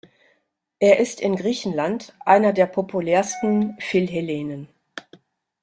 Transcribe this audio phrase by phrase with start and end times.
[0.79, 4.67] Er ist in Griechenland einer der populärsten Philhellenen.